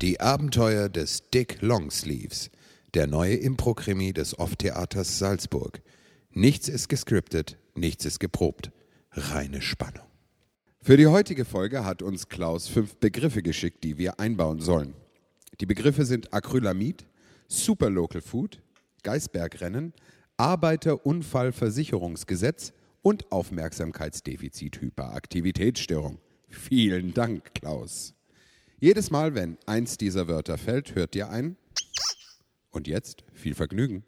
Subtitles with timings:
[0.00, 2.52] Die Abenteuer des Dick Longsleeves,
[2.94, 5.82] der neue Impro-Krimi des Off-Theaters Salzburg.
[6.30, 8.70] Nichts ist gescriptet, nichts ist geprobt.
[9.10, 10.06] Reine Spannung.
[10.80, 14.94] Für die heutige Folge hat uns Klaus fünf Begriffe geschickt, die wir einbauen sollen.
[15.60, 17.04] Die Begriffe sind Acrylamid,
[17.48, 18.62] Super Local Food,
[19.02, 19.94] Geisbergrennen,
[20.36, 22.72] Arbeiterunfallversicherungsgesetz
[23.02, 26.20] und Aufmerksamkeitsdefizit Hyperaktivitätsstörung.
[26.48, 28.14] Vielen Dank, Klaus.
[28.80, 31.56] Jedes Mal, wenn eins dieser Wörter fällt, hört ihr ein.
[32.70, 34.04] Und jetzt viel Vergnügen.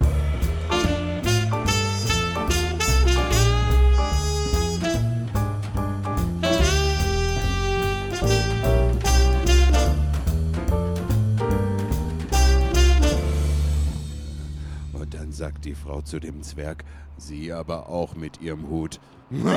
[15.40, 16.84] Sagt die Frau zu dem Zwerg,
[17.16, 19.00] sie aber auch mit ihrem Hut.
[19.30, 19.56] Niemand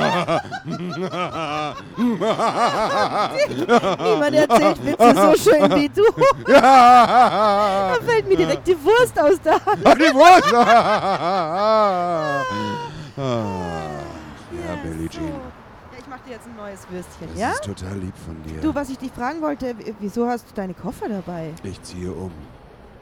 [4.34, 6.02] erzählt Witze so schön wie du.
[6.46, 9.82] Da fällt mir direkt die Wurst aus der Hand.
[9.84, 10.52] Ach, die Wurst!
[14.66, 15.24] ja, Billie Jean.
[15.26, 17.50] Ja, ich mach dir jetzt ein neues Würstchen, Das ja?
[17.50, 18.58] ist total lieb von dir.
[18.62, 21.52] Du, was ich dich fragen wollte, wieso hast du deine Koffer dabei?
[21.62, 22.32] ich ziehe um.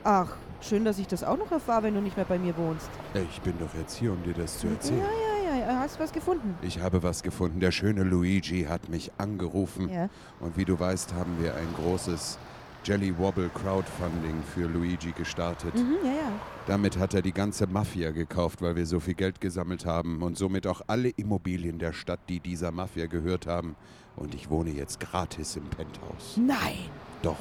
[0.03, 0.27] Ach,
[0.63, 2.89] schön, dass ich das auch noch erfahre, wenn du nicht mehr bei mir wohnst.
[3.15, 5.03] Ich bin doch jetzt hier, um dir das zu Ja, erzählen.
[5.49, 6.55] ja, ja, hast du was gefunden?
[6.63, 7.61] Ich habe was gefunden.
[7.61, 9.89] Der schöne Luigi hat mich angerufen.
[9.89, 10.09] Ja.
[10.41, 12.39] Und wie du weißt, haben wir ein großes
[12.85, 15.75] Jelly Wobble Crowdfunding für Luigi gestartet.
[15.75, 16.33] Mhm, ja, ja.
[16.67, 20.37] Damit hat er die ganze Mafia gekauft, weil wir so viel Geld gesammelt haben und
[20.37, 23.77] somit auch alle Immobilien der Stadt, die dieser Mafia gehört haben.
[24.17, 26.37] Und ich wohne jetzt gratis im Penthouse.
[26.37, 26.91] Nein,
[27.23, 27.37] Doch,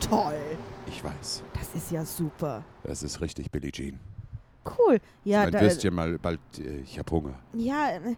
[0.00, 0.58] toll.
[0.86, 1.42] ich weiß.
[1.54, 2.64] Das ist ja super.
[2.82, 3.98] Das ist richtig, Billie Jean.
[4.78, 4.98] Cool.
[5.24, 6.40] Ja, mein da, Würstchen mal bald.
[6.58, 7.34] Äh, ich hab Hunger.
[7.54, 8.16] ja, äh,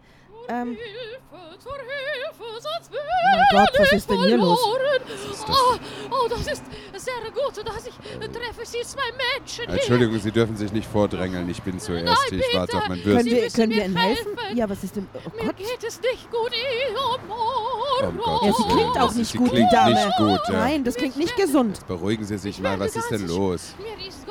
[0.51, 4.59] ähm, Hilfe, zur Hilfe, sonst bin mein Gott, was ist denn hier los?
[4.59, 5.03] verloren.
[5.07, 5.79] ist das Oh,
[6.11, 6.63] oh, das ist
[7.09, 9.75] sehr gut, dass ich treffe Sie zwei Menschen hier.
[9.75, 11.49] Entschuldigung, Sie dürfen sich nicht vordrängeln.
[11.49, 12.39] Ich bin zuerst hier.
[12.41, 13.35] Ich warte auf mein können Würstchen.
[13.35, 14.37] wir, müssen können mir wir Ihnen helfen?
[14.39, 14.57] helfen.
[14.57, 15.07] Ja, was ist denn?
[15.15, 15.57] Oh Mir Gott.
[15.57, 18.43] geht es nicht gut, ihr Um Mord.
[18.45, 19.95] Ja, sie klingt auch nicht Sie gut, die Dame.
[19.95, 20.41] nicht gut.
[20.49, 20.53] Ja.
[20.53, 21.87] Nein, das klingt nicht gesund.
[21.87, 22.79] Beruhigen Sie sich mal.
[22.79, 23.75] Was ist denn los?
[23.79, 24.28] Mir ist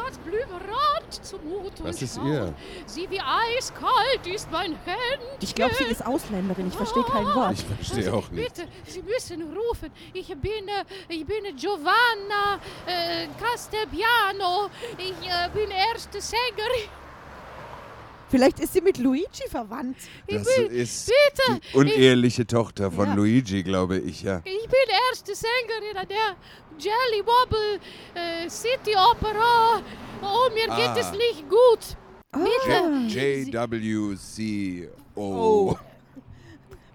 [1.47, 1.83] zumute.
[1.83, 2.53] Was und ist ihr?
[2.85, 5.37] Sie wie eiskalt ist mein Händchen.
[5.39, 6.67] Ich glaube, sie ist Ausländerin.
[6.67, 7.53] Ich verstehe kein Wort.
[7.53, 8.55] Ich verstehe auch nicht.
[8.55, 9.91] Bitte, Sie müssen rufen.
[10.13, 14.69] Ich bin, äh, ich bin Giovanna äh, Castelpiano.
[14.97, 16.89] Ich äh, bin erste Sängerin.
[18.29, 19.95] Vielleicht ist sie mit Luigi verwandt.
[20.27, 23.13] Ich Das ist bitte, die uneheliche Tochter von Ja.
[23.13, 24.41] Luigi, glaube ich, ja.
[24.43, 26.35] ich bin erste Sängerin an der
[26.77, 27.79] Jelly Wobble
[28.15, 29.81] äh, City Opera.
[30.21, 30.75] Oh, mir Ah.
[30.93, 31.95] geht es nicht gut.
[32.33, 32.39] Ah.
[32.39, 33.07] Bitte.
[34.37, 35.77] J-W-C-O.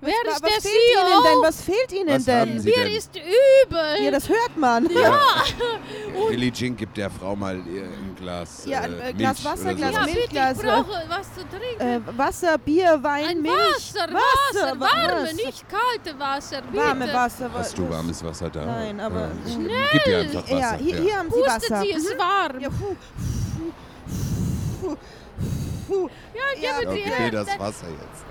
[0.04, 1.22] Wer was, ist was der fehlt Ihnen CEO?
[1.22, 1.42] denn?
[1.42, 2.60] Was fehlt Ihnen Was haben denn?
[2.60, 4.04] Sie Mir ist übel.
[4.04, 4.88] Ja, das hört man.
[6.28, 9.44] Billie Jean gibt der Frau mal ihr ein Glas Ja, äh, ein, äh, Milch Glas
[9.44, 10.06] Wasser, oder Glas ja, sowas.
[10.06, 10.14] Milch.
[10.28, 11.80] bitte, ich Milchglas, brauche was zu trinken.
[12.12, 13.54] Äh, Wasser, Bier, Wein, Ein Milch.
[13.94, 15.34] Wasser, Wasser, wa- warme, was?
[15.34, 16.76] nicht kalte Wasser, bitte.
[16.84, 17.50] Warme Wasser.
[17.52, 18.64] Hast du warmes Wasser da?
[18.64, 20.58] Nein, aber- Äh, Gib ihr einfach Wasser.
[20.58, 21.82] Ja, hier, hier haben Sie Pustet Wasser.
[21.82, 22.60] sie, es warm.
[22.60, 22.96] Ja, puh.
[24.80, 24.96] Puh.
[25.88, 26.08] Puh.
[26.34, 28.24] Ja, Ja, Sie Okay, das Wasser jetzt.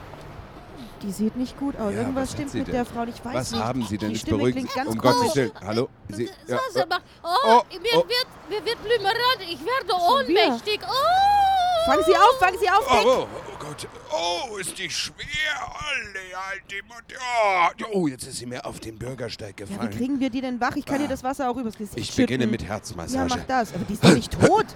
[1.03, 1.93] Die sieht nicht gut aus.
[1.93, 2.73] Ja, Irgendwas stimmt mit denn?
[2.75, 3.03] der Frau.
[3.03, 3.63] Ich weiß Was nicht.
[3.63, 4.09] haben Sie denn?
[4.09, 5.17] Die Ich beruhige ganz Um komisch.
[5.19, 5.51] Gottes Willen.
[5.65, 5.89] Hallo?
[6.09, 7.01] Sie, ja, äh, macht.
[7.23, 8.03] Oh, oh, mir, oh.
[8.07, 9.39] Wird, mir wird blümerant.
[9.41, 10.79] Ich werde ohnmächtig.
[10.83, 11.85] Oh.
[11.87, 12.85] Fangen Sie auf, fangen Sie auf.
[12.87, 13.87] Oh, oh, oh Gott.
[14.11, 15.15] Oh, ist die schwer.
[15.57, 17.89] Alle, die Mutter.
[17.93, 19.89] Oh, jetzt ist sie mir auf den Bürgersteig Ja, wie gefallen.
[19.91, 20.75] kriegen wir die denn wach?
[20.75, 22.25] Ich kann ihr das Wasser auch übers Gesicht ich schütten.
[22.25, 23.27] beginne mit Ja, Herzmassage.
[23.29, 23.73] mach das.
[23.73, 24.65] Aber die ist doch nicht tot.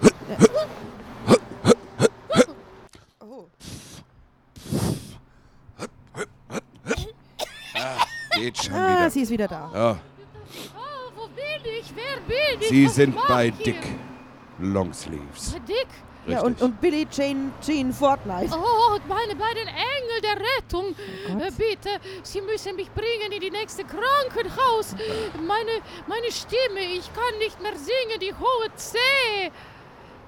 [8.36, 9.10] Geht schon Ah, wieder.
[9.10, 9.70] sie ist wieder da.
[9.74, 9.96] Oh,
[10.76, 11.92] Oh, wo bin ich?
[11.94, 12.68] Wer bin ich?
[12.68, 13.64] sie Was sind bei hier?
[13.64, 13.82] Dick
[14.58, 15.52] Longsleeves.
[15.52, 15.86] Bei Dick?
[16.28, 18.52] Ja, und, und Billie Jane Jean Fortnite.
[18.52, 20.96] Oh, meine beiden Engel der Rettung.
[21.28, 21.40] Gott.
[21.40, 21.88] Äh, bitte,
[22.24, 24.96] Sie müssen mich bringen in die nächste Krankenhaus.
[25.46, 25.70] Meine,
[26.08, 28.98] meine Stimme, ich kann nicht mehr singen, die hohe C.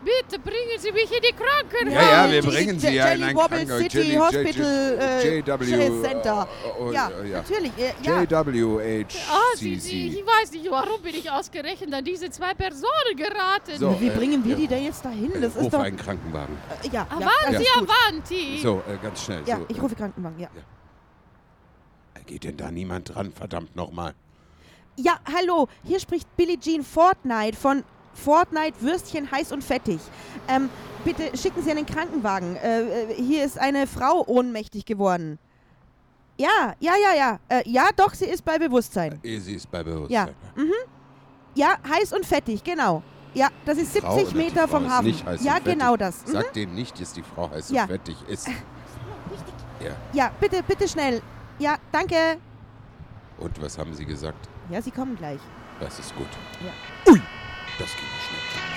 [0.05, 1.95] Bitte bringen Sie mich in die Krankenhaus.
[1.95, 3.93] Ja, ja, wir bringen sie ja in Jelly ein Wobble Krankenhaus.
[3.93, 6.49] City Hospital äh, JW, Center.
[6.65, 7.39] oh, oh, ja, ja.
[7.39, 7.73] natürlich.
[7.77, 7.93] Äh.
[8.03, 9.19] JWHCC.
[9.31, 13.77] Ah, Sie, Sie, ich weiß nicht, warum bin ich ausgerechnet an diese zwei Personen geraten.
[13.77, 14.01] So.
[14.01, 15.33] Wie äh, bringen wir die denn jetzt dahin?
[15.41, 15.81] Das ist doch.
[15.81, 16.57] einen Krankenwagen.
[16.83, 17.91] Äh, ja, ja, Avanti, ja, gut.
[17.91, 18.61] Avanti.
[18.63, 19.43] So, äh, ganz schnell.
[19.47, 20.49] ja, ich äh, rufe Krankenwagen, ja.
[22.27, 23.33] Geht denn da niemand dran?
[23.33, 24.15] Verdammt nochmal.
[24.97, 27.85] Ja, hallo, hier spricht Billie Jean Fortnite von
[28.19, 30.01] Fortnite Würstchen heiß und fettig.
[30.49, 30.69] Ähm,
[31.05, 32.57] bitte schicken Sie einen Krankenwagen.
[32.57, 35.39] Äh, äh, hier ist eine Frau ohnmächtig geworden.
[36.37, 37.39] Ja, ja, ja, ja.
[37.49, 39.19] Äh, ja, doch, sie ist bei Bewusstsein.
[39.23, 39.85] Sie ist bei Ja.
[39.85, 40.35] Bewusstsein.
[40.57, 40.73] Mhm.
[41.55, 43.03] Ja, heiß und fettig, genau.
[43.35, 45.07] Ja, das ist Die Frau 70 oder die Meter Frau vom Hafen.
[45.07, 45.79] nicht heiß ja, und fettig.
[45.79, 46.25] genau das.
[46.27, 46.33] Mhm.
[46.33, 47.83] Sag denen nicht, dass die Frau heiß Ja.
[47.83, 48.49] und fertig ist.
[49.81, 49.93] Ja.
[50.13, 51.23] Ja, bitte, bitte schnell.
[51.61, 52.17] Ja, danke.
[53.39, 54.49] Und was haben sie gesagt?
[54.71, 55.39] Ja, Sie kommen gleich.
[55.79, 56.27] Das ist gut.
[56.65, 57.13] Ja.
[57.13, 57.23] Ui,
[57.79, 58.69] das ging ja schnell.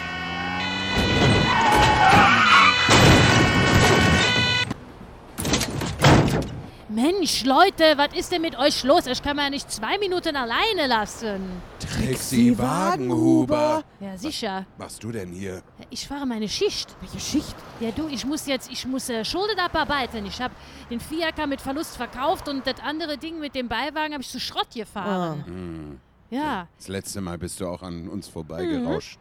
[6.94, 9.08] Mensch, Leute, was ist denn mit euch los?
[9.08, 11.62] Ich kann mal nicht zwei Minuten alleine lassen.
[11.80, 13.84] Trixie Wagenhuber.
[14.02, 14.66] Ja, sicher.
[14.78, 15.62] Was machst du denn hier?
[15.90, 16.94] Ich fahre meine Schicht.
[17.00, 17.56] Welche Schicht?
[17.80, 20.26] Ja, du, ich muss jetzt, ich muss äh, Schulden abarbeiten.
[20.26, 20.54] Ich habe
[20.90, 24.40] den Fiaker mit Verlust verkauft und das andere Ding mit dem Beiwagen habe ich zu
[24.40, 25.46] Schrott gefahren.
[25.46, 26.00] Hm.
[26.32, 29.20] Ja, Das letzte Mal bist du auch an uns vorbeigerauscht.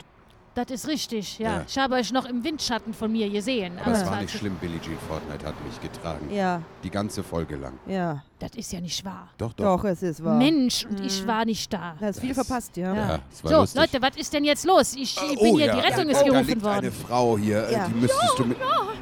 [0.55, 1.39] das ist richtig.
[1.39, 1.57] Ja.
[1.59, 1.65] Ja.
[1.67, 3.79] ich habe euch noch im Windschatten von mir gesehen.
[3.81, 6.29] Aber es es war nicht schlimm, Billie Jean Fortnite hat mich getragen.
[6.33, 7.79] Ja, Die ganze Folge lang.
[7.87, 8.23] ja.
[8.39, 9.29] Das ist ja nicht wahr.
[9.37, 9.77] Doch, doch.
[9.77, 10.39] Doch, es ist wahr.
[10.39, 11.95] Mensch, und ich war nicht da.
[12.01, 12.95] Da ist viel verpasst, ja.
[12.95, 13.09] Ja.
[13.09, 13.81] Ja, es war so, lustig.
[13.83, 14.95] Leute, was ist denn jetzt los?
[14.95, 15.75] Ich, Äh, bin oh, hier, ja.
[15.75, 16.79] die Rettung ja, ist oh, da gerufen liegt worden.
[16.79, 17.69] eine Frau hier.
[17.69, 17.89] äh, Ja.
[17.89, 18.57] Die müsstest du mit...
[18.61, 18.93] Hallo,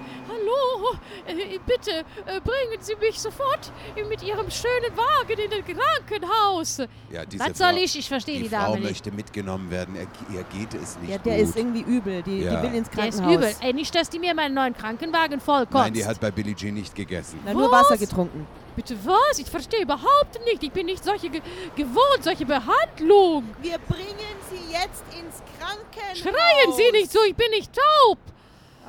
[1.26, 3.70] äh, bitte äh, bringen Sie mich sofort
[4.08, 6.78] mit Ihrem schönen Wagen in das Krankenhaus.
[7.10, 7.98] Ja, diese Was soll Frau, ich?
[7.98, 8.84] Ich verstehe Die, die, Frau Dame nicht.
[8.84, 9.96] möchte mitgenommen werden.
[9.96, 11.48] Er, ihr geht es nicht Ja, der gut.
[11.48, 12.22] ist irgendwie übel.
[12.22, 12.56] Die, Ja.
[12.60, 13.34] die will ins Der ist Krankenhaus.
[13.52, 13.54] übel.
[13.60, 15.74] Ey, nicht, dass die mir meinen neuen Krankenwagen voll kotzt.
[15.74, 17.40] Nein, die hat bei Billie Jean nicht gegessen.
[17.44, 17.84] Na, nur Was?
[17.90, 18.46] Wasser getrunken.
[18.76, 19.38] Bitte was?
[19.40, 20.62] Ich verstehe überhaupt nicht.
[20.62, 21.40] Ich bin nicht solche ge
[21.74, 23.42] gewohnt, solche Behandlung.
[23.60, 26.18] Wir bringen Sie jetzt ins Krankenhaus.
[26.18, 28.18] Schreien Sie nicht so, ich bin nicht taub.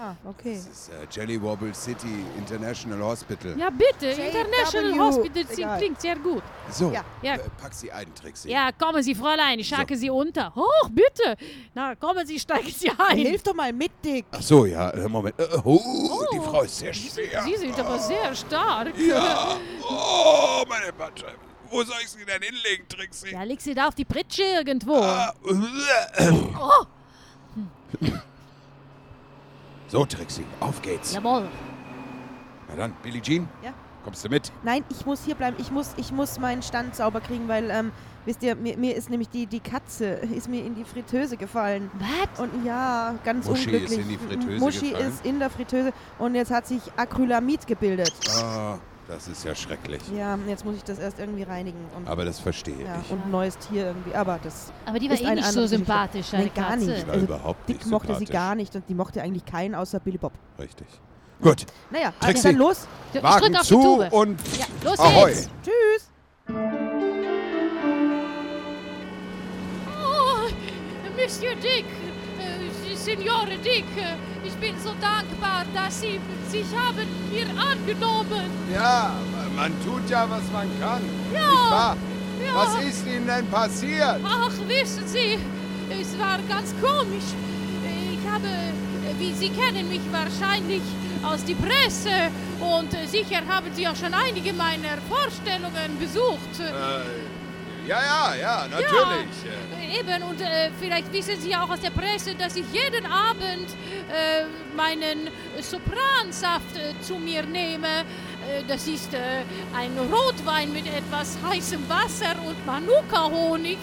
[0.01, 0.55] Ah, okay.
[0.55, 3.59] Das ist äh, Jelly Wobble City International Hospital.
[3.59, 4.11] Ja, bitte.
[4.11, 4.27] JW.
[4.29, 5.77] International Hospital Egal.
[5.77, 6.41] klingt sehr gut.
[6.71, 7.03] So, Ja.
[7.21, 7.35] Ja.
[7.35, 8.49] Äh, pack sie ein, Trixie.
[8.49, 10.55] Ja, kommen Sie, Fräulein, ich schacke Sie unter.
[10.55, 11.35] Hoch, bitte.
[11.73, 13.17] Na, kommen Sie, steigen Sie ein.
[13.17, 14.25] Hilf doch mal mit, Dick.
[14.31, 15.37] Ach so, ja, äh, Moment.
[15.37, 17.43] Äh, oh, die Frau ist sehr schwer.
[17.43, 18.97] Sie sind aber sehr stark.
[18.97, 19.57] Ja.
[19.83, 21.35] Oh, meine Bandscheibe.
[21.69, 23.31] Wo soll ich sie denn hinlegen, Trixie?
[23.33, 24.95] Ja, leg sie da auf die Pritsche irgendwo.
[24.95, 25.33] Ah,
[26.15, 26.31] äh.
[26.57, 26.85] Oh,
[29.89, 31.13] So, Trixie, auf geht's.
[31.13, 31.47] jawohl.
[32.69, 33.71] Na dann, Billie Jean, Ja.
[34.03, 34.51] kommst du mit?
[34.63, 35.57] Nein, ich muss hier bleiben.
[35.59, 37.91] Ich muss, ich muss meinen Stand sauber kriegen, weil, ähm,
[38.25, 40.05] wisst ihr, mir, mir ist nämlich die, die Katze
[40.35, 41.89] ist mir in die Fritteuse gefallen.
[41.97, 42.39] Was?
[42.39, 43.99] Und ja, ganz Muschi ist unglücklich.
[43.99, 45.09] in die Fritteuse Muschi gefallen?
[45.09, 48.13] ist in der Fritteuse und jetzt hat sich Acrylamid gebildet.
[48.37, 48.77] Ah,
[49.09, 50.01] das ist ja schrecklich.
[50.15, 51.79] Ja, jetzt muss ich das erst irgendwie reinigen.
[51.97, 53.11] Und, Aber das verstehe ja, ich.
[53.11, 54.13] und ein neues Tier irgendwie.
[54.15, 56.85] Aber das Aber die war Ist eh nicht so sympathisch, Nee, gar Katze.
[56.85, 57.09] nicht.
[57.09, 60.17] Also überhaupt Dick nicht mochte sie gar nicht und die mochte eigentlich keinen außer Billy
[60.17, 60.33] Bob.
[60.59, 60.87] Richtig.
[61.41, 62.43] Gut, Naja, also Trixie.
[62.49, 62.87] dann los.
[63.13, 64.13] Ich Wagen auf die zu Tube.
[64.13, 65.29] und Ja, los Ahoi.
[65.31, 65.49] geht's.
[65.63, 66.09] Tschüss.
[69.87, 70.49] Oh,
[71.15, 71.85] Monsieur Dick,
[73.03, 76.19] Signore Dick, äh, ich bin so dankbar, dass Sie
[76.49, 78.43] sich haben mir angenommen.
[78.73, 79.13] Ja,
[79.55, 81.01] man tut ja, was man kann.
[81.33, 81.95] Ja,
[82.45, 82.55] ja.
[82.55, 84.19] Was ist Ihnen denn passiert?
[84.23, 85.37] Ach, wissen Sie,
[85.89, 87.29] es war ganz komisch.
[88.13, 88.47] Ich habe,
[89.17, 90.81] wie Sie kennen mich wahrscheinlich
[91.23, 96.59] aus die Presse und sicher haben Sie auch schon einige meiner Vorstellungen besucht.
[96.59, 97.28] Äh,
[97.89, 99.35] ja, ja, ja, natürlich.
[99.45, 103.67] Äh, Eben, und äh, vielleicht wissen Sie auch aus der Presse, dass ich jeden Abend
[104.09, 104.45] äh,
[104.75, 107.87] meinen Sopransaft äh, zu mir nehme.
[107.87, 109.17] Äh, das ist äh,
[109.75, 113.79] ein Rotwein mit etwas heißem Wasser und Manuka-Honig.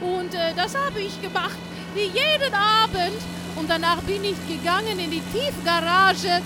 [0.00, 1.58] Und äh, das habe ich gemacht,
[1.94, 3.20] wie jeden Abend.
[3.56, 6.40] Und danach bin ich gegangen in die Tiefgarage,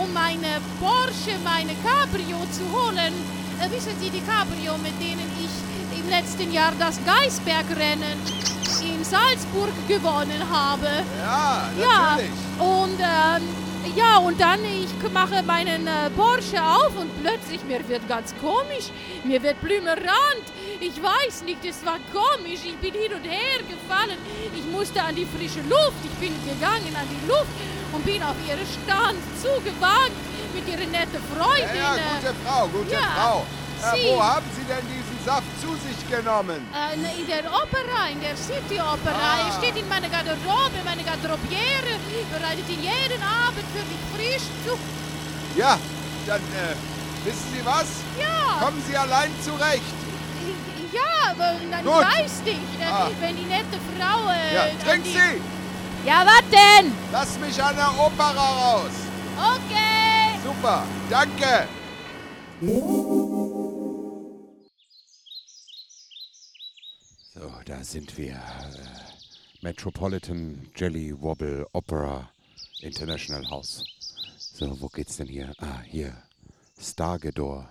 [0.00, 3.12] um meine Porsche, meine Cabrio zu holen.
[3.70, 5.53] Wissen Sie, die Cabrio, mit denen ich
[6.04, 8.18] im letzten Jahr das Geisbergrennen
[8.82, 10.86] in Salzburg gewonnen habe.
[11.22, 12.30] Ja, Ja, natürlich.
[12.58, 13.48] und ähm,
[13.96, 18.90] ja, und dann ich mache meinen äh, Porsche auf und plötzlich mir wird ganz komisch,
[19.24, 20.46] mir wird blümerant.
[20.80, 22.60] Ich weiß nicht, es war komisch.
[22.64, 24.18] Ich bin hin und her gefallen.
[24.54, 26.00] Ich musste an die frische Luft.
[26.04, 27.54] Ich bin gegangen an die Luft
[27.92, 30.16] und bin auf ihren Stand zugewandt
[30.54, 31.76] mit ihrer netten Freundin.
[31.76, 33.46] Ja, ja, gute Frau, gute ja, Frau.
[33.92, 36.60] Äh, wo haben Sie denn diesen Saft zu sich genommen?
[36.74, 39.16] Äh, ne, in der Opera, in der City Opera.
[39.16, 39.46] Ah.
[39.48, 41.96] Er steht in meiner Garderobe, meine Garderobiere
[42.30, 44.76] bereitet ihn jeden Abend für mich frisch zu.
[45.58, 45.78] Ja,
[46.26, 46.74] dann, äh,
[47.24, 47.86] wissen Sie was?
[48.20, 49.94] Ja, Kommen Sie allein zurecht.
[50.92, 52.04] ja, aber dann Gut.
[52.04, 53.08] weiß nicht, äh, Ah.
[53.20, 54.30] wenn die nette Frau.
[54.30, 55.40] Äh, Ja, trink Sie!
[56.06, 56.92] Ja, was denn?
[57.12, 58.92] Lass mich an der Opera raus!
[59.38, 60.38] Okay.
[60.44, 61.66] Super, danke!
[67.64, 68.34] Da sind wir.
[68.34, 72.30] Äh, Metropolitan Jelly Wobble Opera
[72.80, 73.82] International House.
[74.38, 75.52] So, wo geht's denn hier?
[75.58, 76.14] Ah, hier.
[76.78, 77.68] Stargedor.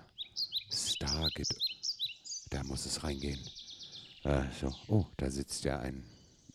[0.72, 1.58] Stargedor.
[2.50, 3.40] Da muss es reingehen.
[4.24, 4.74] Äh, so.
[4.88, 6.04] Oh, da sitzt ja ein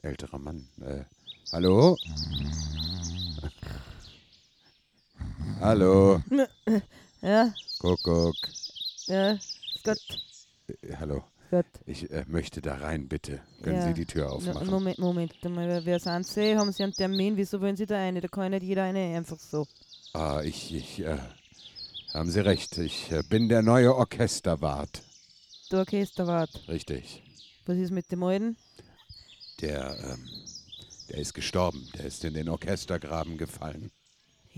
[0.03, 0.69] älterer Mann.
[0.81, 1.05] Äh,
[1.53, 1.97] hallo?
[5.61, 6.23] hallo,
[7.21, 8.37] Ja, Kuckuck.
[9.07, 9.99] ja, ist gut,
[10.83, 11.67] Äh, hallo, gut.
[11.87, 13.41] ich äh, möchte da rein, bitte.
[13.63, 13.87] Können Ja.
[13.89, 14.69] Sie die Tür No, aufmachen?
[14.71, 16.57] Moment, Moment einmal, wer- sind Sie?
[16.57, 17.37] Haben Sie einen Termin?
[17.37, 18.21] Wieso wollen Sie da eine?
[18.21, 19.67] Da kann nicht jeder eine einfach so.
[20.15, 21.19] Ah, ich, ich, äh,
[22.15, 22.79] haben Sie recht.
[22.79, 25.03] Ich äh, bin der neue Orchesterwart.
[25.71, 26.51] Der Orchesterwart.
[26.69, 27.23] Richtig.
[27.67, 28.57] Was ist mit dem Alten?
[29.61, 30.29] Der, ähm,
[31.11, 31.87] der ist gestorben.
[31.99, 33.91] Der ist in den Orchestergraben gefallen.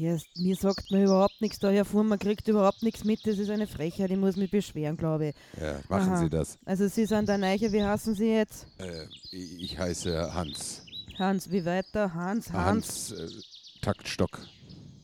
[0.00, 3.26] Ja, mir sagt man überhaupt nichts da hervor, man kriegt überhaupt nichts mit.
[3.26, 5.34] Das ist eine Frechheit, ich muss mich beschweren, glaube ich.
[5.60, 6.16] Ja, machen Aha.
[6.16, 6.58] Sie das.
[6.64, 8.66] Also Sie sind der Neiche, wie heißen Sie jetzt?
[8.78, 10.86] Äh, ich ich heiße Hans.
[11.18, 12.14] Hans, wie weiter?
[12.14, 14.40] Hans, Hans, Hans äh, Taktstock.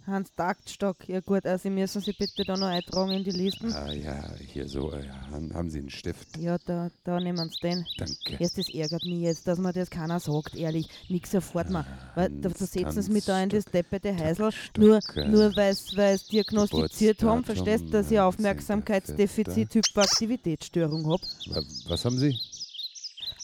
[0.06, 0.96] Hans Taktstock.
[1.08, 3.72] Ja gut, also Sie müssen Sie bitte da noch eintragen in die Listen.
[3.72, 4.22] Ah ja,
[4.52, 4.92] hier so.
[4.92, 5.08] Äh,
[5.52, 6.36] haben, Sie einen Stift?
[6.38, 7.84] Ja, da, da nehmen Sie den.
[7.98, 8.36] Danke.
[8.42, 10.88] Erst, das ärgert mich jetzt, dass mir das keiner sagt, ehrlich.
[11.08, 11.84] Nix erfährt man.
[12.14, 15.74] Weil da, da setzen sie mich da in das deppete Heisel, Taktstock, nur, nur weil
[15.74, 18.22] sie diagnostiziert haben, verstehst du, dass ich 19.05.
[18.22, 21.22] Aufmerksamkeitsdefizit, Hyperaktivitätsstörung habe.
[21.48, 22.38] Wa- Was haben Sie?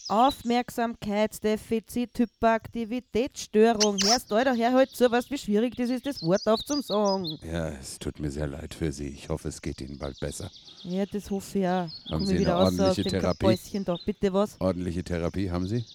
[0.07, 3.97] Aufmerksamkeitsdefizit, Hyperaktivitätsstörung.
[4.03, 7.39] Hörst du, Alter, hör halt zu, was wie schwierig das ist, das Wort aufzusagen.
[7.41, 9.07] Ja, es tut mir sehr leid für Sie.
[9.07, 10.51] Ich hoffe, es geht Ihnen bald besser.
[10.83, 11.87] Ja, das hoffe ich auch.
[12.09, 13.57] Komm Sie eine ordentliche Therapie?
[13.85, 13.97] Da.
[14.05, 14.59] Bitte was?
[14.59, 15.85] Ordentliche Therapie haben Sie?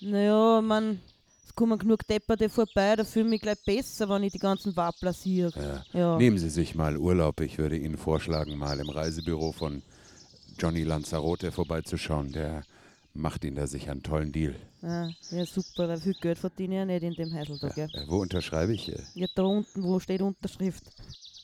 [0.00, 1.00] Naja, man,
[1.46, 4.74] es kommen genug Depperte vorbei, da fühle ich mich gleich besser, wenn ich die ganzen
[4.76, 5.52] Wappler sehe.
[5.54, 5.84] Ja.
[5.92, 6.16] Ja.
[6.16, 7.40] Nehmen Sie sich mal Urlaub.
[7.40, 9.82] Ich würde Ihnen vorschlagen, mal im Reisebüro von
[10.58, 12.32] Johnny Lanzarote vorbeizuschauen.
[12.32, 12.62] Der
[13.14, 14.54] macht Ihnen da sicher einen tollen Deal.
[14.82, 17.88] Ah, ja, super, weil viel Geld verdiene ich ja nicht in dem Heisel da, gell?
[17.92, 18.88] Äh, wo unterschreibe ich?
[18.88, 20.84] Äh, Ja, da unten, wo steht Unterschrift?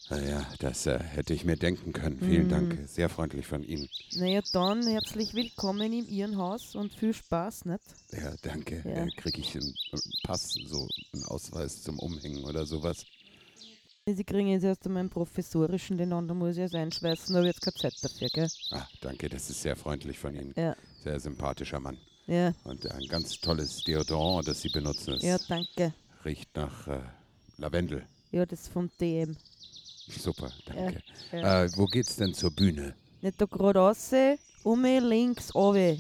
[0.09, 2.19] Naja, das äh, hätte ich mir denken können.
[2.21, 2.51] Vielen Mm.
[2.51, 2.79] Dank.
[2.87, 3.89] Sehr freundlich von Ihnen.
[4.13, 7.81] Naja, dann herzlich willkommen in Ihrem Haus und viel Spaß, nicht?
[8.13, 8.83] Ja, danke.
[8.85, 9.05] Ja.
[9.05, 9.75] Äh, Kriege ich einen
[10.23, 13.05] Pass, so einen Ausweis zum Umhängen oder sowas?
[14.09, 17.49] Sie kriegen jetzt erst einmal einen professorischen, den anderen muss ich jetzt einschweißen, da habe
[17.49, 18.49] ich jetzt keine Zeit dafür, gell?
[18.71, 20.55] Ah, danke, das ist sehr freundlich von Ihnen.
[20.57, 20.77] Ja,
[21.07, 21.99] Sehr sympathischer Mann.
[22.27, 25.15] ja, Und ein ganz tolles Deodorant, das Sie benutzen.
[25.15, 25.95] Es ja, danke.
[26.25, 26.99] riecht nach äh,
[27.59, 28.05] Lavendel.
[28.33, 29.37] Ja, das ist vom DM.
[30.09, 31.01] Super, danke.
[31.31, 31.63] Ja.
[31.63, 32.97] Äh, wo geht's denn zur Bühne?
[33.23, 34.11] Nicht da gerade raus,
[34.65, 35.97] um links, runter.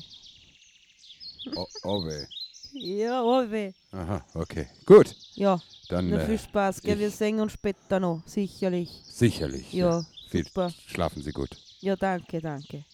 [1.54, 2.26] O Owe.
[2.72, 3.72] Ja, runter.
[3.92, 4.66] Aha, okay.
[4.86, 6.98] Gut, Ja, dann na, viel äh, Spaß, gell?
[6.98, 8.90] Wir sehen uns später noch, sicherlich.
[9.08, 9.72] sicherlich.
[9.72, 10.74] Ja, Viel, super.
[10.88, 11.50] Schlafen Sie gut.
[11.78, 12.84] Ja, danke, danke.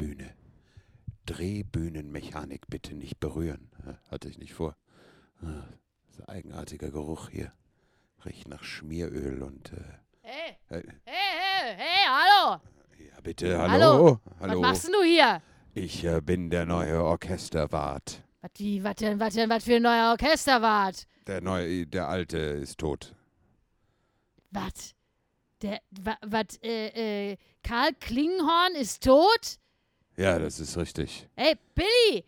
[0.00, 0.32] Unterbühne.
[1.26, 3.68] Drehbühnenmechanik bitte nicht berühren.
[4.10, 4.76] Hatte ich nicht vor.
[5.40, 5.50] Das
[6.10, 7.52] ist ein eigenartiger Geruch hier.
[8.24, 9.72] Riecht nach Schmieröl und.
[10.22, 12.60] Hey, Äh, äh, hey, hey, hey, hallo.
[12.98, 13.70] ja, bitte, hallo.
[13.70, 14.20] Hallo.
[14.40, 14.52] Hallo.
[14.54, 15.42] Was machst du hier?
[15.74, 18.22] Ich äh, bin der neue Orchesterwart.
[18.40, 21.06] Was, wie, was denn, was denn, was für ein neuer Orchesterwart?
[21.26, 23.14] Der neue, der alte ist tot.
[24.50, 24.94] Was?
[25.62, 29.58] Der, wa- was, äh, äh, Karl Klingenhorn ist tot?
[30.18, 31.28] Ja, das ist richtig.
[31.36, 32.24] Ey, Billy!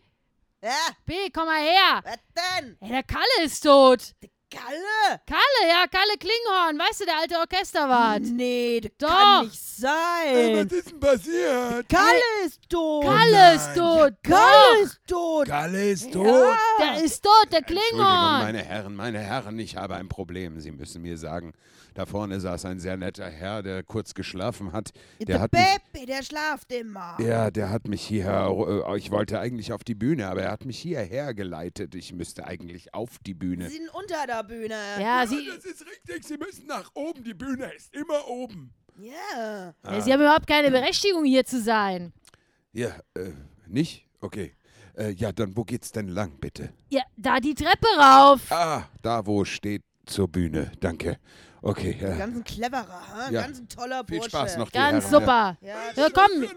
[0.63, 0.69] Ja,
[1.05, 2.01] Billy, komm mal her!
[2.05, 2.19] was
[2.61, 2.77] denn?
[2.79, 4.13] Ey, der Kalle ist tot!
[4.49, 5.19] Kalle?
[5.27, 8.21] Kalle, ja, Kalle Klingenhorn, weißt du, der alte Orchesterwart.
[8.21, 9.07] Nee, das Doch.
[9.09, 10.69] kann nicht sein.
[10.69, 11.89] ist denn passiert?
[11.89, 13.03] Kalle ist tot.
[13.03, 14.13] Kalle ist tot!
[14.23, 15.47] Kalle ist tot.
[15.47, 16.25] Kalle ist tot.
[16.25, 16.57] Ja.
[16.79, 18.39] Der ist tot, der Entschuldigung, Klingenhorn!
[18.41, 20.59] meine Herren, meine Herren, ich habe ein Problem.
[20.61, 21.53] Sie müssen mir sagen,
[21.93, 24.91] da vorne saß ein sehr netter Herr, der kurz geschlafen hat.
[25.19, 25.61] Der Der hat mich,
[25.93, 27.17] Pepe, der schlaft immer.
[27.19, 28.49] ja, der hat mich hierher,
[28.87, 31.95] äh, ich wollte eigentlich auf die Bühne, aber er hat mich hierher geleitet.
[31.95, 33.69] Ich müsste eigentlich auf die Bühne.
[33.69, 34.75] Sie sind unter der Bühne.
[34.99, 37.23] Ja, sie, ist richtig, Sie müssen nach oben.
[37.23, 38.73] Die Bühne ist immer oben.
[38.99, 39.73] Ja.
[39.83, 42.13] ja, sie haben überhaupt keine Berechtigung, hier zu sein.
[42.73, 43.31] Ja, äh,
[43.67, 44.07] nicht?
[44.19, 44.53] Okay.
[44.95, 46.73] Äh, ja, dann wo geht's denn lang, bitte?
[46.89, 48.41] Ja, da die Treppe rauf.
[48.51, 50.71] Ah, da wo steht zur Bühne.
[50.81, 51.17] Danke.
[51.63, 52.15] Okay, ja.
[52.17, 53.29] Ganz ein cleverer?
[53.29, 53.41] Ja.
[53.43, 54.29] ganz ein toller Viel Bursche.
[54.31, 55.21] Spaß noch, die Ganz Herren.
[55.21, 55.57] super.
[55.61, 56.47] Ja, Ja, komm.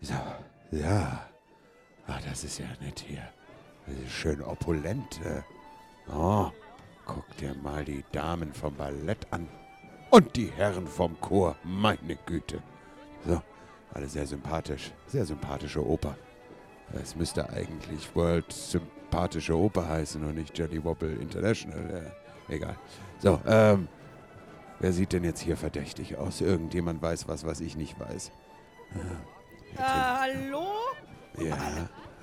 [0.00, 0.14] So,
[0.70, 1.24] ja.
[2.06, 3.22] Ah, das ist ja nett hier.
[3.86, 5.20] Das ist schön opulent.
[5.24, 5.42] äh.
[6.12, 6.50] Oh,
[7.04, 9.48] guck dir mal die Damen vom Ballett an.
[10.10, 12.62] Und die Herren vom Chor, meine Güte.
[13.26, 13.42] So,
[13.92, 14.92] alle sehr sympathisch.
[15.06, 16.16] Sehr sympathische Oper.
[16.94, 22.12] Es müsste eigentlich World Sympathische Oper heißen und nicht Jelly Wobble International.
[22.48, 22.76] Äh, egal.
[23.18, 23.88] So, ähm,
[24.80, 26.40] wer sieht denn jetzt hier verdächtig aus?
[26.40, 28.32] Irgendjemand weiß was, was ich nicht weiß.
[29.76, 30.66] Äh, hallo?
[31.38, 31.56] Ja,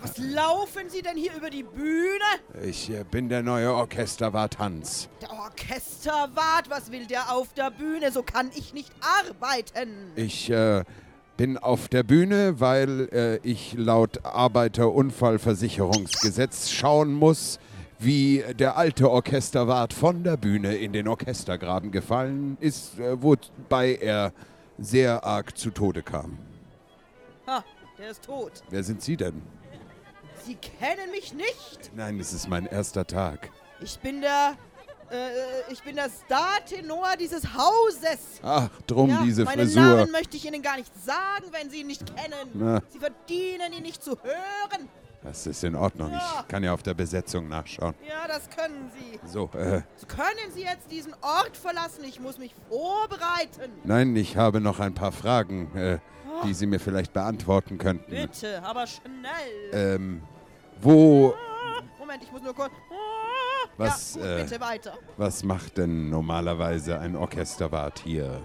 [0.02, 2.26] Was laufen Sie denn hier über die Bühne?
[2.64, 5.10] Ich äh, bin der neue Orchesterwart Hans.
[5.22, 8.12] Der Orchesterwart, was will der auf der Bühne?
[8.12, 10.12] So kann ich nicht arbeiten.
[10.16, 10.84] Ich äh,
[11.38, 17.60] bin auf der Bühne, weil äh, ich laut Arbeiterunfallversicherungsgesetz schauen muss,
[18.00, 24.34] wie der alte Orchesterwart von der Bühne in den Orchestergraben gefallen ist, äh, wobei er
[24.78, 26.38] sehr arg zu Tode kam.
[27.48, 27.64] Ha,
[27.98, 28.52] der ist tot.
[28.70, 29.42] Wer sind Sie denn?
[30.46, 31.92] Sie kennen mich nicht.
[31.96, 33.50] Nein, es ist mein erster Tag.
[33.82, 34.56] Ich bin der.
[35.12, 38.40] Äh, ich bin der Star-Tenor dieses Hauses.
[38.42, 39.82] Ach, drum ja, diese meinen Frisur.
[39.84, 42.50] Namen möchte ich Ihnen gar nicht sagen, wenn Sie ihn nicht kennen.
[42.54, 42.82] Na.
[42.90, 44.90] Sie verdienen ihn nicht zu hören.
[45.24, 46.12] Das ist in Ordnung.
[46.12, 46.42] Ja.
[46.42, 47.96] Ich kann ja auf der Besetzung nachschauen.
[48.08, 49.20] Ja, das können Sie.
[49.28, 52.04] So, äh, So können Sie jetzt diesen Ort verlassen?
[52.04, 53.72] Ich muss mich vorbereiten.
[53.84, 55.98] nein, ich habe noch ein paar Fragen, äh,
[56.44, 58.12] die Sie mir vielleicht beantworten könnten.
[58.12, 59.72] Bitte, aber schnell.
[59.96, 60.22] Ähm,
[60.80, 62.72] wo, Ah, Moment, ich muss nur kurz.
[63.78, 64.94] Was, Ja, gut, äh, bitte weiter.
[65.18, 68.42] was macht denn normalerweise ein Orchesterwart hier?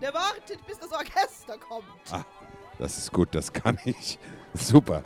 [0.00, 1.84] Der wartet, bis das Orchester kommt.
[2.10, 2.24] Ah,
[2.78, 4.18] das ist gut, das kann ich.
[4.54, 5.02] Super.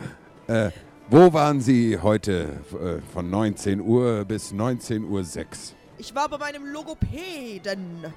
[0.46, 0.70] Äh,
[1.08, 5.74] wo waren Sie heute äh, von 19 Uhr bis 19 Uhr 6?
[5.98, 8.12] Ich war bei meinem Logopäden.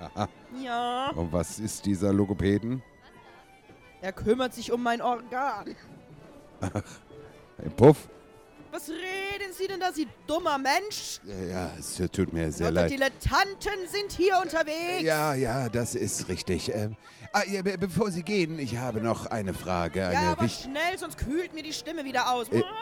[0.00, 0.28] Aha.
[0.62, 2.82] Ja, Und was ist dieser Logopäden?
[4.00, 5.74] er kümmert sich um mein Organ.
[6.60, 8.08] Ein Puff?
[8.74, 11.20] Was reden Sie denn da, Sie dummer Mensch?
[11.48, 12.90] Ja, es tut mir sehr Lauter leid.
[12.90, 15.02] Dilettanten sind hier unterwegs.
[15.02, 16.74] Ja, ja, das ist richtig.
[16.74, 16.96] Ähm,
[17.32, 20.04] ah, ja, be bevor Sie gehen, ich habe noch eine Frage.
[20.04, 22.48] Eine Ja, aber schnell, sonst kühlt mir die Stimme wieder aus.
[22.48, 22.62] Äh.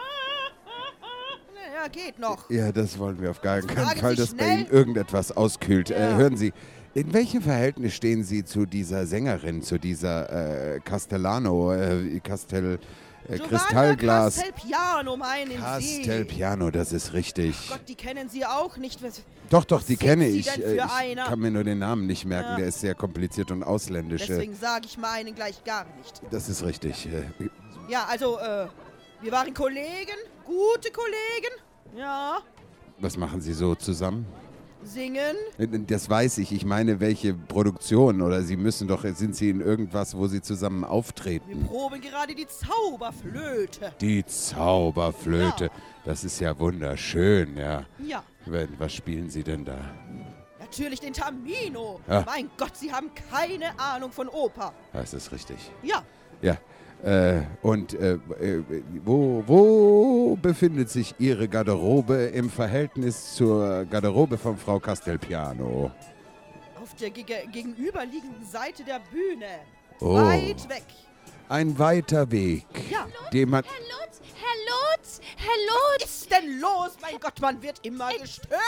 [1.75, 2.49] Ja, geht noch.
[2.49, 4.45] ja, das wollen wir auf gar keinen fragen Fall, dass bei.
[4.45, 5.89] Ihnen irgendetwas auskühlt.
[5.91, 6.17] Äh, Ja.
[6.17, 6.53] hören Sie,
[6.93, 12.79] in welchem Verhältnis stehen Sie zu dieser Sängerin, zu dieser äh, Castellano, äh, Castell,
[13.29, 14.35] äh, Giovanna Kristallglas?
[14.37, 15.59] Castelpiano meinen.
[15.59, 17.55] Castelpiano, das ist richtig.
[17.69, 19.01] Gott, die kennen Sie auch nicht.
[19.03, 20.47] Was- Doch, doch, was die kenne ich.
[20.57, 21.25] Äh, ich einer?
[21.25, 22.57] kann mir nur den Namen nicht merken, Ja.
[22.57, 24.25] der ist sehr kompliziert und ausländisch.
[24.27, 26.21] Deswegen sage ich meinen gleich gar nicht.
[26.31, 27.05] Das ist richtig.
[27.07, 27.23] Äh,
[27.89, 28.67] Ja, also, äh,
[29.21, 31.53] wir waren Kollegen, gute Kollegen.
[31.97, 32.39] Ja,
[32.99, 34.25] Was machen Sie so zusammen?
[34.85, 35.35] Singen.
[35.87, 36.51] Das weiß ich.
[36.51, 40.81] Ich meine, welche Produktion oder Sie müssen doch, sind Sie in irgendwas, wo Sie zusammen
[40.81, 41.65] Wir auftreten?
[41.65, 43.93] proben gerade die Zauberflöte.
[44.01, 45.65] Die Zauberflöte.
[45.65, 45.71] Ja.
[46.05, 47.85] Das ist ja wunderschön, ja.
[48.05, 48.23] Ja,
[48.77, 49.77] Was spielen Sie denn da?
[50.59, 51.99] natürlich den Tamino.
[52.07, 52.23] Ja.
[52.25, 54.73] Mein Gott, Sie haben keine Ahnung von Oper.
[54.91, 55.57] Das ist richtig.
[55.83, 56.03] Ja,
[56.41, 56.57] Ja.
[57.03, 58.63] Äh, und äh, äh,
[59.03, 65.91] wo, wo befindet sich Ihre Garderobe im Verhältnis zur Garderobe von Frau Castelpiano?
[66.81, 69.45] auf der gege- gegenüberliegenden Seite der Bühne.
[70.01, 70.15] Oh.
[70.15, 70.83] Weit weg.
[71.53, 73.05] Ein weiter Weg, Ja.
[73.31, 73.63] den man...
[73.63, 73.73] Herr
[74.07, 76.11] Lutz, Herr Lutz, Herr Was Lutz.
[76.11, 76.91] ist denn los?
[76.99, 78.59] Mein Gott, man wird immer gestört.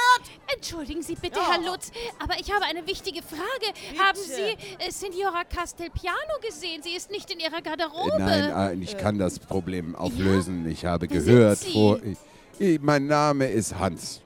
[0.56, 1.54] Entschuldigen Sie bitte, Ja.
[1.54, 3.74] Herr Lutz, aber ich habe eine wichtige Frage.
[4.00, 6.15] Haben Sie äh, Signora Castelpiano
[6.48, 6.84] gesehen?
[6.84, 8.19] Sie ist nicht in Ihrer Garderobe.
[8.19, 10.69] Nein, äh, ich kann das Problem auflösen.
[10.69, 11.74] Ich habe Wer gehört sind Sie?
[11.74, 12.00] vor.
[12.04, 12.17] Ich,
[12.60, 14.21] ich, mein Name ist Hans.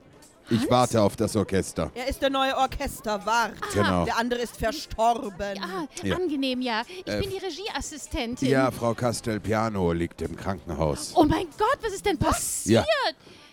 [0.52, 0.70] Ich Hans?
[0.72, 1.92] warte auf das Orchester.
[1.94, 3.54] Er ist der neue Orchesterwart.
[3.74, 4.06] Genau.
[4.06, 5.60] Der andere ist verstorben.
[5.62, 6.16] Ah, Ja.
[6.16, 6.82] angenehm, ja.
[7.06, 8.50] Ich Äh, bin die Regieassistentin.
[8.50, 11.14] Ja, Frau Castelpiano liegt im Krankenhaus.
[11.16, 12.86] Oh mein Gott, was ist denn passiert?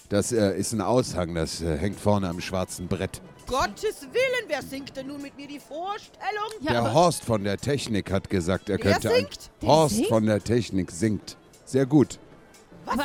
[0.08, 3.20] Das äh, ist ein Aushang, das äh, hängt vorne am schwarzen Brett.
[3.46, 6.50] Gottes Willen, wer singt denn nun mit mir die Vorstellung?
[6.60, 9.08] Ja, der Horst von der Technik hat gesagt, er Wer könnte.
[9.10, 9.50] ein- singt?
[9.62, 10.08] Der Horst singt?
[10.08, 11.36] von der Technik singt.
[11.64, 12.18] Sehr gut.
[12.86, 13.04] Aber,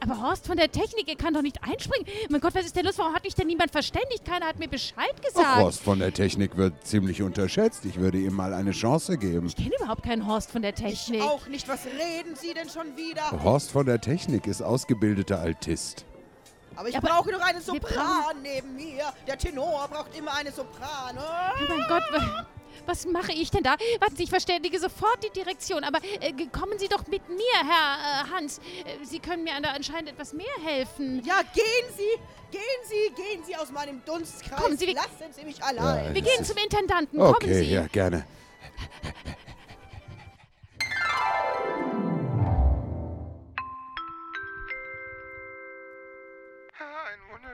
[0.00, 2.06] aber Horst von der Technik, er kann doch nicht einspringen.
[2.30, 2.98] Mein Gott, was ist denn los?
[2.98, 4.24] Warum hat mich denn niemand verständigt?
[4.24, 5.56] Keiner hat mir Bescheid Ach, gesagt.
[5.56, 7.84] Horst von der Technik wird ziemlich unterschätzt.
[7.84, 9.46] Ich würde ihm mal eine Chance geben.
[9.46, 11.22] Ich kenne überhaupt keinen Horst von der Ich Technik.
[11.22, 11.68] auch nicht.
[11.68, 13.42] Was reden Sie denn schon wieder?
[13.42, 16.04] Horst von der Technik ist ausgebildeter Altist.
[16.76, 19.04] Aber ich Ja, aber brauche noch einen wir Sopran neben mir.
[19.26, 21.16] Der Tenor braucht immer eine Sopran.
[21.18, 22.46] Oh mein Gott, wa-
[22.86, 23.76] was mache ich denn da?
[24.00, 25.84] Warten Sie, ich verständige sofort die Direktion.
[25.84, 28.58] Aber äh, kommen Sie doch mit mir, Herr äh, Hans.
[28.58, 31.22] Äh, Sie können mir da anscheinend etwas mehr helfen.
[31.24, 31.64] Ja, gehen
[31.96, 34.60] Sie, gehen Sie, gehen Sie aus meinem Dunstkreis.
[34.60, 36.14] Kommen Sie, wir- Lassen Sie mich allein.
[36.14, 37.18] Wir das gehen zum Intendanten.
[37.18, 37.70] Kommen Okay, Sie.
[37.72, 38.26] ja, gerne.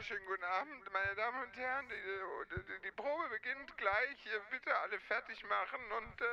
[0.05, 1.87] Wunderschönen guten Abend, meine Damen und Herren.
[1.89, 1.95] Die,
[2.55, 4.19] die, die Probe beginnt gleich.
[4.51, 6.25] Bitte alle fertig machen und äh,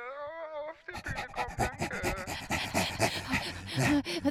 [0.68, 1.56] auf die Bühne kommen.
[1.56, 1.88] Danke.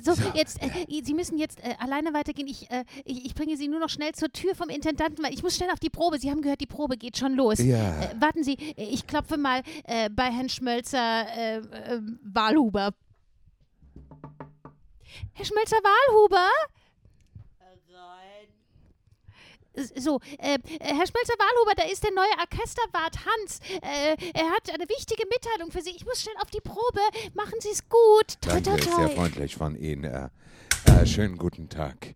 [0.03, 2.47] So, jetzt, äh, Sie müssen jetzt äh, alleine weitergehen.
[2.47, 5.41] Ich, äh, ich, ich bringe Sie nur noch schnell zur Tür vom Intendanten, weil ich
[5.41, 6.19] muss schnell auf die Probe.
[6.19, 7.57] Sie haben gehört, die Probe geht schon los.
[7.57, 7.99] Ja.
[7.99, 12.91] Äh, warten Sie, ich klopfe mal äh, bei Herrn Schmölzer äh, äh, Wahlhuber.
[15.33, 16.47] Herr Schmelzer-Wahlhuber?
[16.47, 16.80] S-
[19.75, 23.59] So, äh, Herr Schmelzer-Wahlhuber, da ist der neue Orchesterwart Hans.
[23.81, 25.91] Äh, er hat eine wichtige Mitteilung für Sie.
[25.95, 26.99] Ich muss schnell auf die Probe.
[27.33, 28.41] Machen Sie es gut.
[28.41, 28.95] Toi, toi, Danke, toi.
[28.95, 30.03] sehr freundlich von Ihnen.
[30.03, 30.29] Äh,
[30.85, 32.15] äh, schönen guten Tag.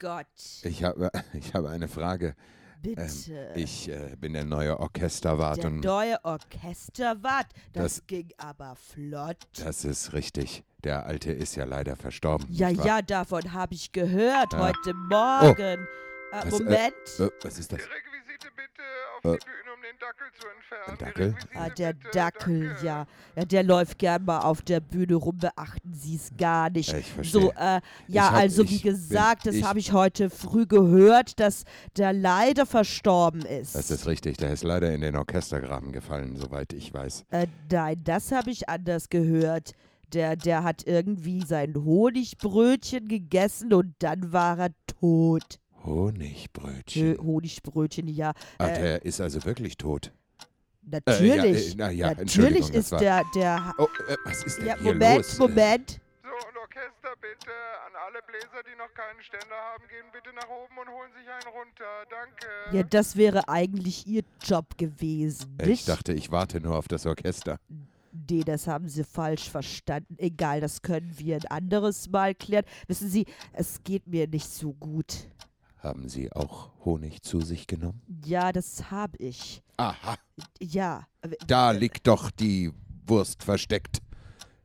[0.00, 0.26] Gott,
[0.62, 2.34] Ich habe, ich habe eine Frage.
[2.82, 3.02] bitte.
[3.02, 8.74] Ähm, ich äh, bin der neue Orchesterwart der und neue Orchesterwart, das, Das- ging aber
[8.76, 9.36] flott.
[9.62, 10.64] das ist richtig.
[10.82, 12.46] Der Alte ist ja leider verstorben.
[12.50, 14.58] Ja, ja, davon habe ich gehört Ja.
[14.58, 15.86] heute Morgen.
[16.32, 16.92] Äh, Was, äh, Moment.
[17.18, 17.84] Äh, was ist Die das?
[17.86, 18.82] Requisite bitte
[19.18, 19.38] auf Äh.
[19.38, 20.90] die Bühne, um den Dackel zu entfernen.
[20.90, 21.34] Ein Dackel?
[21.54, 22.86] Ah, der bitte, Dackel, danke.
[22.86, 23.06] ja.
[23.36, 23.44] ja.
[23.44, 26.92] Der läuft gern mal auf der Bühne rum, beachten Sie es gar nicht.
[26.92, 27.40] Ich verstehe.
[27.42, 30.66] So, äh, Ich ja, hab- also wie bin- gesagt, das ich- habe ich heute früh
[30.66, 31.64] gehört, dass
[31.96, 33.74] der leider verstorben ist.
[33.74, 34.36] Das ist richtig.
[34.38, 37.24] Der ist leider in den Orchestergraben gefallen, soweit ich weiß.
[37.30, 39.72] Äh, nein, das habe ich anders gehört.
[40.12, 45.59] Der, der hat irgendwie sein Honigbrötchen gegessen und dann war er tot.
[45.84, 47.10] Honigbrötchen.
[47.12, 48.32] Nö, Honigbrötchen, ja.
[48.58, 50.12] Ah, Äh, der ist also wirklich tot.
[50.82, 51.72] natürlich.
[51.72, 53.74] äh, na ja, natürlich Entschuldigung, das ist der, der.
[53.78, 55.38] Oh, äh, was ist denn Ja, hier Moment, los?
[55.38, 56.00] Moment.
[56.22, 57.50] So, und Orchester bitte.
[57.86, 61.28] An alle Bläser, die noch keinen Ständer haben, gehen bitte nach oben und holen sich
[61.28, 61.84] einen runter.
[62.10, 62.76] Danke.
[62.76, 65.80] Ja, das wäre eigentlich ihr Job gewesen, Äh, nicht?
[65.80, 67.58] Ich dachte, ich warte nur auf das Orchester.
[68.28, 70.16] Nee, das haben Sie falsch verstanden.
[70.18, 72.64] Egal, das können wir ein anderes Mal klären.
[72.88, 75.28] Wissen Sie, es geht mir nicht so gut.
[75.82, 78.02] Haben Sie auch Honig zu sich genommen?
[78.26, 79.62] Ja, das habe ich.
[79.78, 80.16] Aha,
[80.60, 81.06] Ja.
[81.46, 82.70] da liegt doch die
[83.06, 83.98] Wurst versteckt.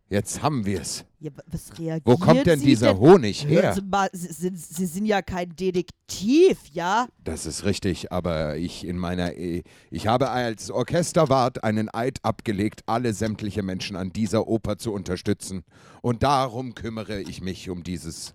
[0.09, 1.03] Jetzt haben wir es.
[1.19, 2.97] ja was reagieren Wo kommt denn Sie dieser denn?
[2.99, 3.73] Honig her?
[3.73, 7.07] Sie, mal, Sie, sind, Sie sind ja kein Detektiv, ja?
[7.23, 12.83] Das ist richtig, aber ich in meiner Ehe, ich habe als Orchesterwart einen Eid abgelegt,
[12.85, 15.63] alle sämtliche Menschen an dieser Oper zu unterstützen.
[16.01, 18.33] Und darum kümmere ich mich um dieses äh,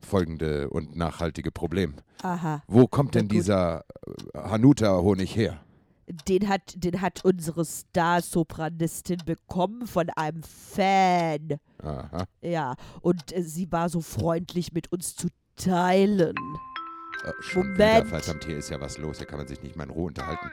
[0.00, 1.96] folgende und nachhaltige Problem.
[2.22, 2.62] Aha.
[2.66, 3.84] Wo kommt denn dieser
[4.34, 5.60] äh, Hanuta-Honig her?
[6.26, 11.58] Den hat, den hat unsere Star-Sopranistin bekommen von einem Fan.
[11.82, 12.24] Aha.
[12.40, 16.34] Ja, und äh, sie war so freundlich mit uns zu teilen.
[17.24, 18.06] Äh, schon Moment.
[18.06, 19.18] wieder, verdammt, hier ist ja was los.
[19.18, 20.50] Hier kann man sich nicht mal in Ruhe unterhalten.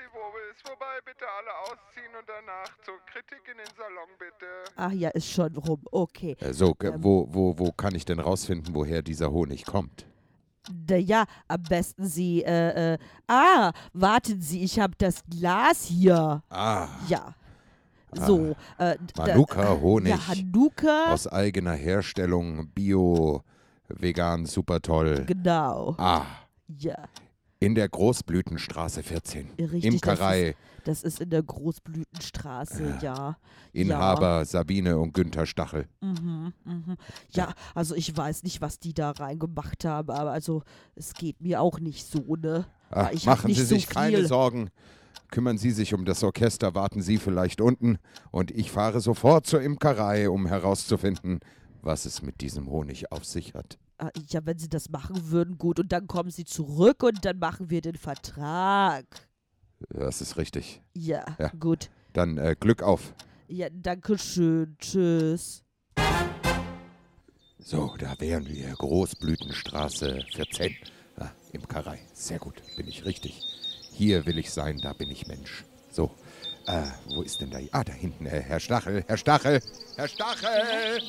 [0.96, 1.02] Vorbei.
[1.06, 4.46] Bitte alle ausziehen und danach zur Kritik in den Salon, bitte.
[4.76, 5.82] Ach ja, ist schon rum.
[5.92, 6.36] Okay.
[6.40, 6.94] Äh, so, Ähm.
[7.04, 10.06] wo, wo, wo kann ich denn rausfinden, woher dieser Honig kommt?
[10.90, 16.42] Ja, am besten Sie, äh, äh, ah, warten Sie, ich habe das Glas hier.
[16.50, 17.36] Ah, Ja.
[18.18, 21.12] So, äh, da- Manuka Honig Ja, Hanuka.
[21.12, 23.44] aus eigener Herstellung, bio,
[23.90, 25.26] vegan, super toll.
[25.28, 25.96] Genau.
[25.98, 26.26] Ah,
[26.70, 26.96] Ja,
[27.60, 29.50] in der Großblütenstraße 14.
[29.60, 29.84] richtig.
[29.84, 30.56] Imkerei,
[30.86, 33.38] Das ist, in der Großblütenstraße, ja.
[33.74, 35.88] Inhaber Sabine und Günther Stachel.
[36.00, 36.96] Mhm, mhm.
[37.32, 40.62] Ja, also ich weiß nicht, was die da reingemacht haben, aber also
[40.94, 42.68] es geht mir auch nicht so, ne?
[42.92, 44.28] Hab machen Sie so sich keine viel.
[44.28, 44.70] Sorgen.
[45.32, 47.98] Kümmern Sie sich um das Orchester, warten Sie vielleicht unten
[48.30, 51.40] und ich fahre sofort zur Imkerei, um herauszufinden,
[51.82, 53.80] was es mit diesem Honig auf sich hat.
[53.98, 55.80] Ah, Ja, wenn sie das machen würden, gut.
[55.80, 59.06] Und dann kommen sie zurück und dann machen wir den Vertrag.
[59.90, 60.82] Das ist richtig.
[60.94, 61.50] Ja, Ja.
[61.60, 61.90] gut.
[62.14, 63.14] Dann äh, Glück auf.
[63.48, 64.76] Ja, danke schön.
[64.80, 65.64] Tschüss.
[67.60, 68.70] So, da wären wir.
[68.74, 70.76] Großblütenstraße 14.
[71.18, 72.00] Ah, Imkerei.
[72.14, 73.42] Sehr gut, bin ich richtig.
[73.92, 75.64] Hier will ich sein, da bin ich Mensch.
[75.92, 76.12] So,
[76.68, 76.82] äh,
[77.14, 77.60] wo ist denn da?
[77.72, 79.60] Ah, da hinten, äh, Herr Stachel, Herr Stachel,
[79.96, 81.00] Herr Stachel!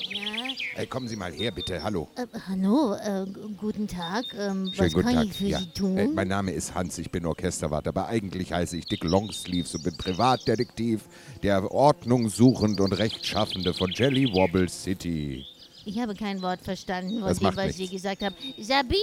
[0.74, 2.08] Ja, Äh, kommen Sie mal her, bitte, hallo.
[2.16, 3.24] äh, hallo, äh,
[3.58, 4.24] guten Tag.
[4.38, 5.24] Ähm, Schönen was guten kann Tag.
[5.26, 5.58] ich für ja.
[5.58, 5.96] Sie tun?
[5.96, 9.84] Äh, mein Name ist Hans, ich bin Orchesterwart, aber eigentlich heiße ich Dick Longsleeves und
[9.84, 11.02] bin Privatdetektiv,
[11.42, 15.44] der Ordnung suchend und Rechtschaffende von Jelly Wobble City.
[15.84, 17.92] ich habe kein Wort verstanden von dem, was Sie nichts.
[17.92, 18.34] gesagt haben.
[18.58, 18.98] Sabine!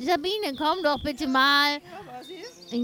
[0.00, 1.78] Sabine, komm doch bitte mal.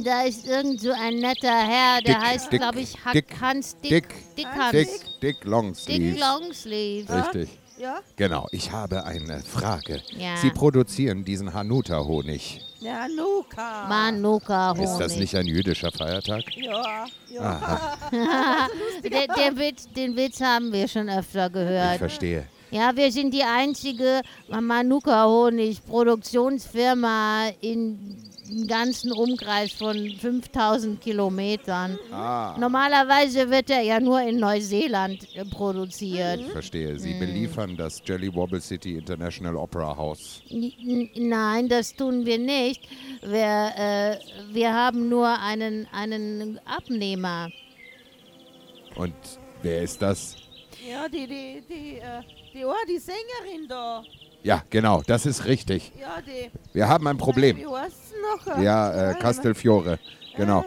[0.04, 3.40] Da ist irgend so ein netter Herr, der Dick, heißt, Dick, glaube ich, Hack, Dick,
[3.40, 3.90] Hans Dick.
[3.90, 4.72] Dick, Dick Hans.
[4.72, 6.20] Dick, Dick Dick Longsleeves.
[6.20, 7.24] Longsleeve.
[7.24, 7.58] Richtig.
[7.76, 8.00] Ja?
[8.16, 10.00] Genau, ich habe eine Frage.
[10.16, 10.36] Ja.
[10.36, 12.60] Sie produzieren diesen Hanuta-Honig.
[12.80, 13.88] Ja, Luca.
[13.88, 14.84] Manuka Honig.
[14.84, 16.44] Ist das nicht ein jüdischer Feiertag?
[16.56, 17.90] Ja, ja.
[19.02, 21.98] Der, der Witz, den Witz haben wir schon öfter ich gehört.
[21.98, 22.46] verstehe.
[22.70, 28.16] Ja, wir sind die einzige Manuka Honig Produktionsfirma in
[28.50, 31.98] im ganzen Umkreis von 5000 Kilometern.
[32.12, 36.40] Ah, Normalerweise wird er ja nur in Neuseeland äh, produziert.
[36.40, 36.90] ich verstehe.
[36.90, 36.98] Hm.
[36.98, 40.42] Sie beliefern das Jelly Wobble City International Opera House.
[40.50, 42.82] Nein, das tun wir nicht.
[43.22, 44.18] Wir, äh,
[44.52, 47.48] wir haben nur einen, einen Abnehmer.
[48.96, 49.14] Und
[49.62, 50.36] wer ist das?
[50.88, 52.20] Ja, die, die, die, äh,
[52.52, 54.02] die, oh, die Sängerin da.
[54.44, 55.90] Ja, genau, das ist richtig.
[55.98, 56.50] Ja, die.
[56.74, 57.56] Wir haben ein Problem.
[57.56, 58.12] Wie heißt
[58.46, 58.58] noch?
[58.62, 59.98] Ja, äh, Castelfiore.
[60.36, 60.64] Genau.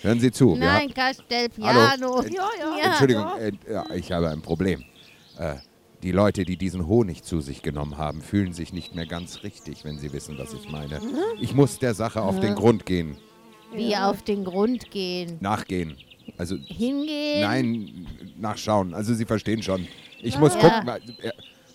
[0.00, 0.54] Hören Sie zu.
[0.58, 1.80] wir Nein, Castelpiano.
[1.88, 2.22] Hallo.
[2.22, 2.78] Ja, ja.
[2.78, 2.84] Ja.
[2.86, 4.82] Entschuldigung, äh, ja, ich habe ein Problem.
[5.38, 5.54] Äh,
[6.02, 9.84] die Leute, die diesen Honig zu sich genommen haben, fühlen sich nicht mehr ganz richtig,
[9.84, 11.00] wenn sie wissen, was ich meine.
[11.40, 13.16] Ich muss der Sache auf den Grund gehen,
[13.72, 15.36] Wie auf den Grund gehen.
[15.40, 15.96] nachgehen.
[16.38, 17.40] Also, Hingehen.
[17.42, 18.06] nein,
[18.36, 18.94] nachschauen.
[18.94, 19.86] Also, Sie verstehen schon.
[20.20, 20.60] Ich muss Ja.
[20.80, 20.90] gucken.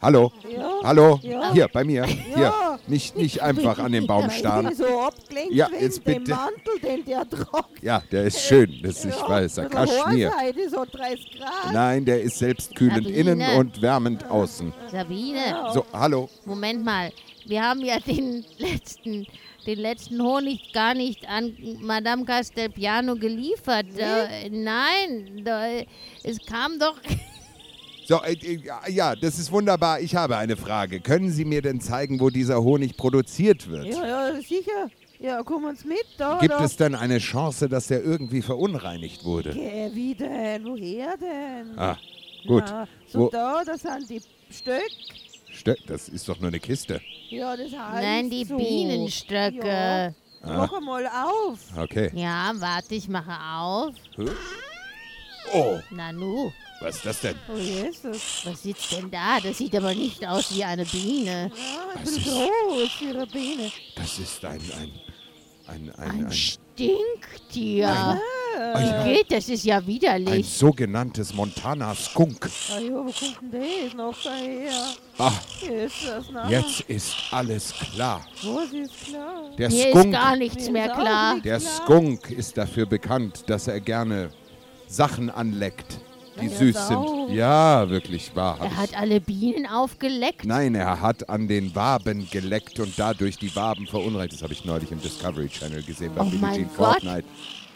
[0.02, 0.32] Hallo?
[0.50, 0.70] Ja.
[0.84, 1.20] Hallo?
[1.24, 1.52] Ja.
[1.54, 2.06] Hier, bei mir.
[2.06, 2.54] Hier.
[2.88, 4.66] Nicht, nicht einfach an den Baum Ja, ich starren.
[4.68, 6.32] bin so abgelenkt Ja, jetzt dem bitte.
[6.32, 7.84] Mantel, den der tragt.
[7.84, 8.80] Ja, der ist schön.
[8.82, 10.32] Das, ich Ja, weiß, der Kaschmir.
[10.70, 11.74] So 30 Grad.
[11.74, 13.32] Nein, der ist selbstkühlend Sabine.
[13.32, 14.72] innen und wärmend außen.
[14.92, 15.40] Sabine,
[15.74, 16.30] So, hallo.
[16.46, 17.12] Moment mal.
[17.46, 19.26] Wir haben ja den letzten,
[19.66, 23.88] den letzten Honig gar nicht an Madame Castelpiano geliefert.
[23.98, 25.66] Äh, nein, da,
[26.24, 26.96] es kam doch.
[28.08, 30.00] So, äh, äh, ja, das ist wunderbar.
[30.00, 31.02] Ich habe eine Frage.
[31.02, 33.86] Können Sie mir denn zeigen, wo dieser Honig produziert wird?
[33.88, 34.90] Ja, ja, sicher.
[35.20, 36.38] Ja, komm uns mit da.
[36.40, 36.64] Gibt da.
[36.64, 39.50] es denn eine Chance, dass der irgendwie verunreinigt wurde?
[39.52, 40.64] Geh, wie denn?
[40.64, 41.78] Woher denn?
[41.78, 41.98] Ah,
[42.48, 42.64] gut.
[42.68, 44.22] Na, so Wo- da, das sind die
[44.54, 44.86] Stöcke.
[45.54, 47.02] Stö- Das ist doch nur eine Kiste.
[47.30, 48.56] Ja, das heißt Nein, die so.
[48.58, 49.68] Bienenstöcke.
[49.68, 50.14] Ja.
[50.44, 50.58] Ah.
[50.60, 51.60] Mach einmal auf.
[51.78, 52.12] Okay.
[52.14, 53.94] Ja, warte, ich mache auf.
[55.54, 57.36] Oh, Nanu, was ist das denn?
[57.54, 58.42] Oh Jesus.
[58.46, 59.40] was sitzt denn da?
[59.40, 61.52] Das sieht aber nicht aus wie eine Biene.
[61.56, 63.72] Ja, ein Was bisschen ist- groß für eine Biene.
[63.96, 64.92] Das ist ein, ein,
[65.68, 67.90] ein, ein, Ein ein, Stinktier.
[67.90, 68.18] Ah,
[68.80, 69.04] Wie ja.
[69.04, 69.32] geht?
[69.32, 70.48] Das ist ja ein widerlich.
[70.48, 72.50] sogenanntes Montana Skunk.
[72.72, 74.72] Ah wo kommt denn das noch daher?
[75.18, 76.50] Ah, Jesus, na.
[76.50, 78.26] jetzt ist alles klar.
[78.44, 79.50] Was ist klar?
[79.58, 81.40] Der Mir ist Skunk, gar nichts mehr ist klar.
[81.40, 81.72] der klar.
[81.84, 84.30] Skunk ist dafür bekannt, dass er gerne
[84.88, 86.00] Sachen anleckt,
[86.42, 87.26] die süß Sau.
[87.28, 87.36] sind.
[87.36, 88.58] Ja, wirklich wahr.
[88.62, 90.46] Er hat alle Bienen aufgeleckt.
[90.46, 94.34] Nein, er hat an den Waben geleckt und dadurch die Waben verunreinigt.
[94.34, 96.68] Das habe ich neulich im Discovery Channel gesehen bei Oh Billie.
[96.76, 97.26] Fortnite.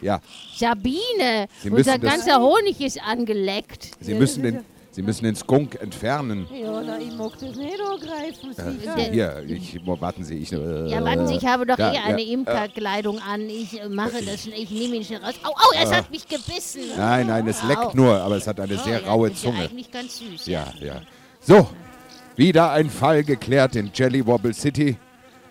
[0.00, 0.20] Ja,
[0.56, 3.90] Sabine, unser ganzer Honig ist angeleckt.
[4.00, 6.46] Sie müssen den, Sie müssen den Skunk entfernen.
[6.52, 8.94] Ja, na, ich mag das nicht angreifen, Äh, sicher.
[8.94, 10.52] Der- hier, ich, warten Sie, ich.
[10.52, 13.40] Äh, Ja, warten Sie, ich habe doch da, eh eine ja, Imkerkleidung an.
[13.48, 15.34] Ich äh, mache das, schnell, ich nehme ihn schnell raus.
[15.44, 16.82] Au, au, es hat mich gebissen.
[16.94, 17.68] Nein, nein, es Au.
[17.68, 19.64] leckt nur, aber es hat eine Oh, sehr ja, raue das ist ja Zunge.
[19.64, 20.46] eigentlich ganz süß.
[20.46, 21.00] Ja, ja.
[21.40, 21.66] So,
[22.36, 24.98] wieder ein Fall geklärt in Jelly Wobble City.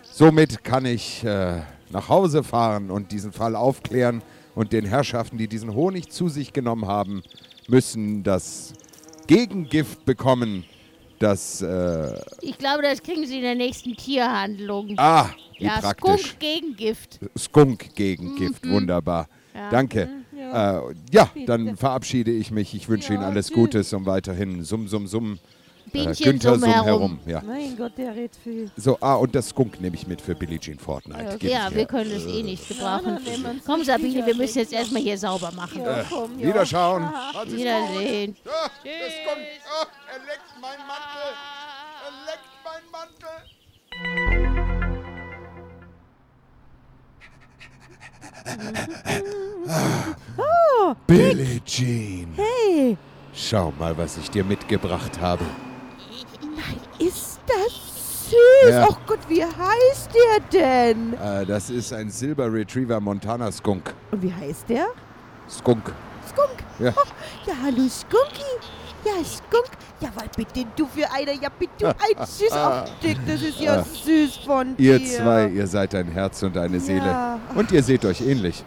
[0.04, 4.22] Somit kann ich äh, nach Hause fahren und diesen Fall aufklären.
[4.54, 7.24] Und den Herrschaften, die diesen Honig zu sich genommen haben,
[7.68, 8.74] müssen das
[9.28, 10.66] Gegengift bekommen,
[11.20, 11.62] das.
[11.62, 14.96] Äh, Ich glaube, das kriegen Sie in der nächsten Tierhandlung.
[14.98, 16.22] ah, wie ja, praktisch.
[16.28, 17.20] Skunk gegen Gift.
[17.38, 19.28] Skunk-Gegengift, wunderbar.
[19.54, 19.70] Ja.
[19.70, 20.10] Danke.
[20.36, 20.80] Ja.
[20.90, 22.74] Äh, ja, dann verabschiede ich mich.
[22.74, 23.52] Ich wünsche Ihnen alles.
[23.52, 25.08] Gutes und weiterhin Summ, Summ,
[25.94, 27.20] Äh, Bienchen Günther summ herum.
[27.26, 27.42] Ja.
[27.46, 28.72] Mein Gott, der redet viel.
[28.78, 31.22] So, ah, und das Skunk nehme ich mit für Billie Jean Fortnite.
[31.24, 33.18] Ja, Gib Ja, wir können es eh nicht gebrauchen.
[33.18, 35.84] uns Komm, Sabine, wir müssen jetzt erstmal hier sauber machen.
[35.84, 36.48] Ja, komm, ja.
[36.48, 37.04] Wiederschauen.
[37.04, 37.44] Ah.
[37.46, 38.38] Wiedersehen.
[38.46, 39.46] Ah, das Skunk.
[39.68, 41.32] Ah, er leckt meinen Mantel.
[42.06, 44.42] Er leckt meinen Mantel.
[50.38, 52.28] Oh, Billie Jean.
[52.36, 52.98] hey,
[53.34, 55.46] Schau mal, was ich dir mitgebracht habe.
[57.02, 58.70] Ist das süß.
[58.70, 58.88] Ja.
[58.90, 60.40] Ach Gott, wie heißt der
[60.94, 61.14] denn?
[61.14, 63.94] Äh, das ist ein Silver Retriever Montana Skunk.
[64.12, 64.88] Und wie heißt der?
[65.50, 65.92] Skunk.
[66.30, 66.64] Skunk.
[66.80, 66.94] Ja.
[66.96, 67.02] Oh,
[67.48, 68.44] ja, hallo Skunky.
[69.04, 69.72] Ja, Skunk.
[70.00, 71.34] Ja, was bitte du für einer?
[71.34, 73.84] Ja, bitte ein süß Ach, Dick, das ist ja Ah.
[73.84, 74.98] süß von dir.
[75.00, 77.06] Ihr zwei, ihr seid ein Herz und eine Seele.
[77.08, 77.40] Ja.
[77.56, 78.64] Und ihr seht euch ähnlich.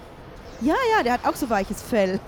[0.61, 2.21] Ja, ja, der hat auch so weiches Fell.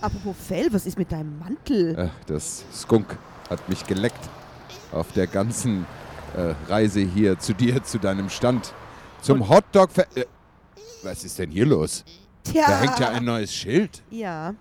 [0.00, 1.96] Apropos Fell, was ist mit deinem Mantel?
[2.10, 3.16] Ach, das Skunk
[3.50, 4.28] hat mich geleckt
[4.92, 5.86] auf der ganzen
[6.36, 8.72] äh, Reise hier zu dir, zu deinem Stand.
[9.20, 9.90] Zum Hotdog.
[9.96, 10.24] Äh,
[11.02, 12.04] was ist denn hier los?
[12.44, 12.64] Tja.
[12.66, 14.02] Da hängt ja ein neues Schild.
[14.10, 14.54] Ja.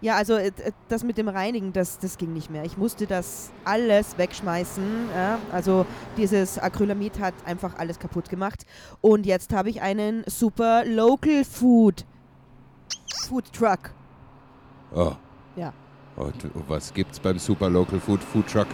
[0.00, 2.64] Ja, also äh, äh, das mit dem Reinigen, das, das ging nicht mehr.
[2.64, 5.10] Ich musste das alles wegschmeißen.
[5.14, 5.38] Ja?
[5.52, 8.66] Also dieses Acrylamid hat einfach alles kaputt gemacht.
[9.00, 12.04] Und jetzt habe ich einen super Local Food
[13.28, 13.94] Food Truck.
[14.92, 15.12] Oh.
[15.54, 15.72] Ja.
[16.16, 16.34] Und
[16.68, 18.66] was gibt's beim Super Local Food Food Truck?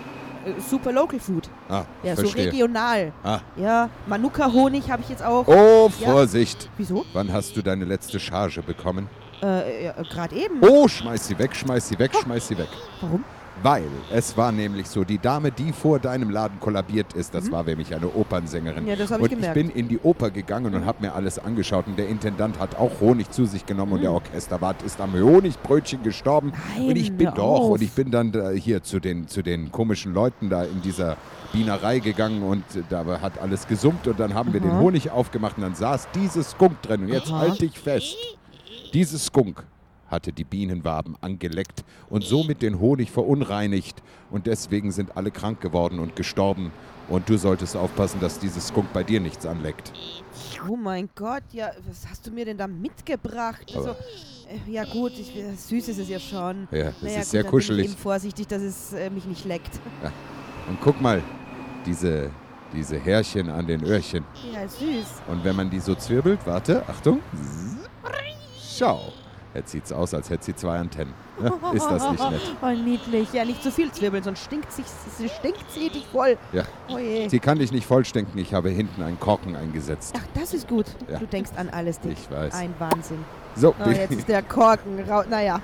[0.44, 1.48] Äh, super Local Food.
[1.68, 2.46] Ah, Ja, so verstehe.
[2.46, 3.12] regional.
[3.22, 3.40] Ah.
[3.56, 5.46] Ja, Manuka Honig habe ich jetzt auch.
[5.46, 6.10] Oh, Ja.
[6.10, 6.68] Vorsicht.
[6.76, 7.04] Wieso?
[7.12, 9.08] Wann hast du deine letzte Charge bekommen?
[9.42, 10.60] Äh, ja, gerade eben.
[10.62, 12.68] Oh, schmeiß sie weg, schmeiß sie weg, schmeiß sie weg.
[13.00, 13.24] Warum?
[13.62, 17.64] Weil es war nämlich so, die Dame, die vor deinem Laden kollabiert ist, das war
[17.64, 18.84] nämlich eine Opernsängerin.
[18.84, 18.90] Mhm.
[18.90, 21.38] Ja, das hab ich und ich bin in die Oper gegangen und habe mir alles
[21.38, 25.12] angeschaut und der Intendant hat auch Honig zu sich genommen und der Orchesterwart ist am
[25.12, 26.52] Honigbrötchen gestorben.
[26.76, 27.70] Nein, und ich bin doch, auf.
[27.70, 31.16] und ich bin dann da hier zu den, zu den komischen Leuten da in dieser
[31.52, 34.80] Bienerei gegangen und da hat alles gesummt und dann haben wir den Aha.
[34.80, 37.02] Honig aufgemacht und dann saß dieses Skunk drin.
[37.02, 38.16] Und jetzt halt dich fest.
[38.92, 39.64] Dieses Skunk
[40.08, 45.98] hatte die Bienenwaben angeleckt und somit den Honig verunreinigt und deswegen sind alle krank geworden
[45.98, 46.72] und gestorben.
[47.08, 49.92] Und du solltest aufpassen, dass dieses Skunk bei dir nichts anleckt.
[50.68, 53.72] Oh mein Gott, ja, was hast du mir denn da mitgebracht?
[53.74, 56.68] Also, äh, ja gut, ich, äh, süß ist es ja schon.
[56.70, 57.84] Ja, das Naja, ist gut, sehr kuschelig.
[57.84, 59.80] Bin ich eben vorsichtig, dass es äh, mich nicht leckt.
[60.68, 61.22] Und guck mal,
[61.86, 62.30] diese,
[62.74, 64.24] diese Härchen an den Öhrchen.
[64.52, 65.22] Ja, süß.
[65.28, 67.20] Und wenn man die so zwirbelt, warte, Achtung.
[68.60, 69.12] Schau.
[69.54, 71.14] Jetzt sieht's aus, als hätte sie zwei Antennen.
[71.42, 72.40] Ja, ist das nicht nett?
[72.62, 73.32] Oh, niedlich.
[73.32, 76.36] Ja, nicht zu viel zwirbeln, sonst stinkt sich, sie stinkt sie dich voll.
[76.52, 76.64] Ja.
[76.88, 76.96] Oh.
[77.28, 78.38] Sie kann dich nicht vollstinken.
[78.38, 80.14] Ich habe hinten einen Korken eingesetzt.
[80.18, 80.86] Ach, das ist gut.
[81.10, 81.18] Ja.
[81.18, 82.12] Du denkst an alles, Dick.
[82.12, 82.54] Ich weiß.
[82.54, 83.24] Ein Wahnsinn.
[83.56, 85.24] So, Oh, jetzt ist der Korken raus.
[85.28, 85.60] Naja.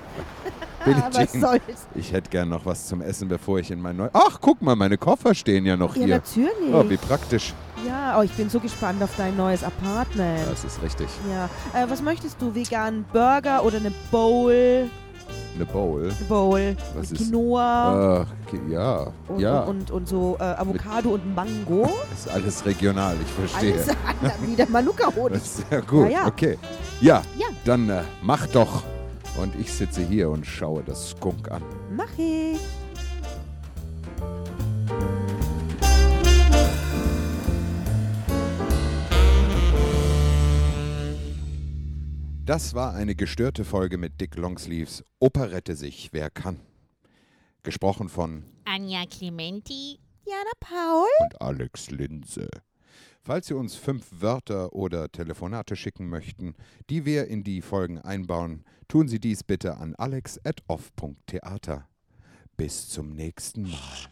[1.12, 1.86] Was soll's.
[1.94, 4.08] Ich hätte gern noch was zum Essen, bevor ich in mein neu.
[4.12, 6.14] Ach, guck mal, meine Koffer stehen ja noch Ja, hier.
[6.16, 6.74] natürlich.
[6.74, 7.54] Oh, wie praktisch.
[7.86, 10.40] Ja, oh, ich bin so gespannt auf dein neues Apartment.
[10.50, 11.08] Das ist richtig.
[11.30, 11.46] Ja.
[11.78, 12.54] Äh, was möchtest du?
[12.54, 14.88] Veganen Burger oder eine Bowl?
[15.54, 16.04] Eine Bowl.
[16.04, 16.76] Eine Bowl.
[16.96, 18.26] Was mit ist- Quinoa.
[18.50, 19.60] Ki- ja, und, ja.
[19.60, 21.88] und, und, und so äh, Avocado und Mango.
[22.12, 23.74] ist alles regional, ich verstehe.
[23.74, 23.88] Alles
[24.20, 25.38] anders wie der Manuka-Honig.
[25.38, 26.26] Das ist ja gut, Ja, ja.
[26.26, 26.58] okay.
[27.00, 27.46] Ja, Ja.
[27.64, 28.82] dann äh, mach doch.
[29.40, 31.62] Und ich sitze hier und schaue das Skunk an.
[31.96, 32.58] Mach ich.
[42.44, 46.60] Das war eine gestörte Folge mit Dick Longsleeves Operette sich, wer kann.
[47.62, 49.98] Gesprochen von Anja Clementi.
[50.26, 51.08] Jana Paul.
[51.20, 52.50] und Alex Linse.
[53.22, 56.54] Falls Sie uns fünf Wörter oder Telefonate schicken möchten,
[56.90, 61.88] die wir in die Folgen einbauen, tun Sie dies bitte an alex.off.theater.
[62.58, 64.08] Bis zum nächsten Mal.